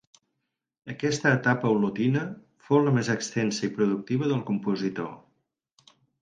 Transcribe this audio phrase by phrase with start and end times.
[0.93, 2.23] Aquesta etapa olotina
[2.69, 5.93] fou la més extensa i productiva del compositor.